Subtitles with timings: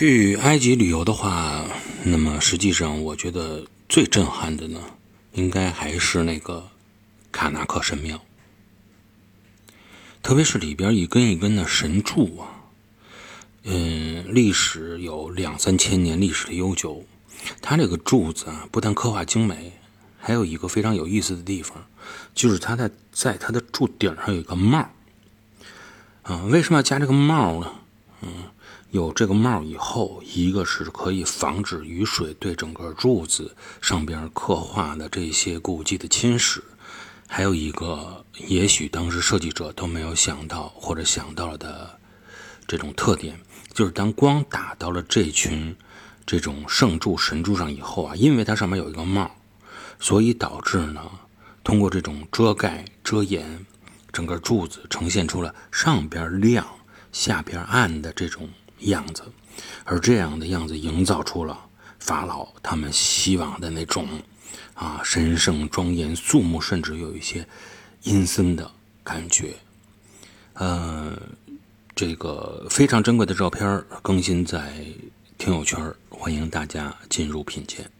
[0.00, 1.66] 去埃及旅游的话，
[2.04, 4.80] 那么实际上我觉得最震撼的呢，
[5.34, 6.66] 应该还是那个
[7.30, 8.18] 卡纳克神庙，
[10.22, 12.48] 特别是里边一根一根的神柱啊，
[13.64, 17.04] 嗯，历史有两三千年历史悠久。
[17.60, 19.74] 它这个柱子啊，不但刻画精美，
[20.18, 21.76] 还有一个非常有意思的地方，
[22.34, 24.78] 就是它在在它的柱顶上有一个帽
[26.22, 26.42] 啊。
[26.46, 27.70] 为什么要加这个帽呢？
[28.22, 28.30] 嗯。
[28.90, 36.60] 有这个帽以后，一个是可以防止雨水对整个柱子上边刻画的这些古迹的侵蚀，
[37.28, 41.98] 还有一个，也许当时设计者都没有想到或者想到的
[42.66, 43.38] 这种特点，
[43.72, 45.76] 就是当光打到了这群
[46.26, 49.30] 这种圣柱神柱上以后啊，因为它上面有一个帽，
[50.00, 51.00] 所以导致呢，
[51.62, 53.64] 通过这种遮盖遮掩，
[54.12, 56.66] 整个柱子呈现出了上边亮、
[57.12, 58.48] 下边暗的这种。
[58.80, 59.22] 样子，
[59.84, 61.58] 而这样的样子营造出了
[61.98, 64.08] 法老他们希望的那种
[64.74, 67.46] 啊神圣庄严肃穆，甚至有一些
[68.02, 68.70] 阴森的
[69.04, 69.54] 感觉。
[70.54, 71.16] 呃，
[71.94, 74.84] 这个非常珍贵的照片更新在
[75.38, 77.90] 听友圈，欢迎大家进入品鉴。